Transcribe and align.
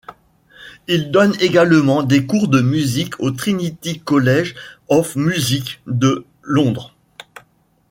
Il 0.87 1.11
donne 1.11 1.35
également 1.41 2.01
des 2.01 2.25
cours 2.25 2.47
de 2.47 2.59
musique 2.59 3.19
au 3.19 3.29
Trinity 3.29 3.99
College 3.99 4.55
of 4.89 5.15
Music 5.15 5.79
de 5.85 6.25
Londres. 6.41 6.95